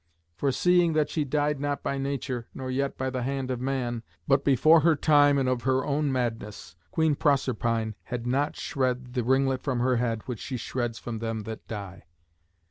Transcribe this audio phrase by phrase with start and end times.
[0.35, 4.01] For, seeing that she died not by nature, nor yet by the hand of man,
[4.27, 9.23] but before her time and of her own madness, Queen Proserpine had not shred the
[9.23, 12.05] ringlet from her head which she shreds from them that die.